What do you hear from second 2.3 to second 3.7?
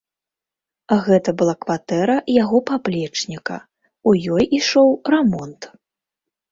яго паплечніка,